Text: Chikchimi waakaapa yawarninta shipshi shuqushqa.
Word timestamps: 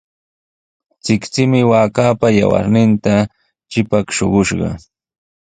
Chikchimi 1.03 1.59
waakaapa 1.71 2.27
yawarninta 2.39 3.13
shipshi 3.71 3.99
shuqushqa. 4.17 4.69